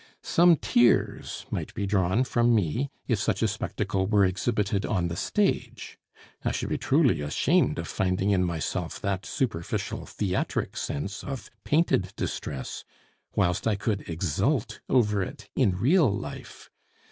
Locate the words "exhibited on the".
4.25-5.15